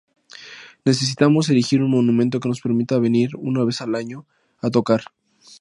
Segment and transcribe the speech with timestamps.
[0.83, 4.25] Necesitamos erigir un monumento que nos permita venir una vez al año
[4.59, 5.01] a tocar".